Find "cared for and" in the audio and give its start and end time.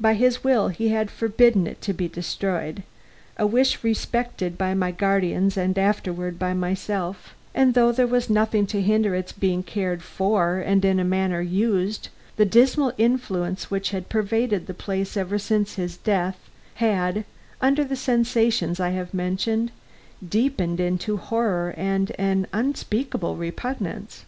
9.62-10.84